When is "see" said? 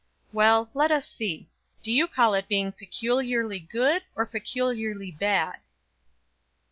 1.07-1.47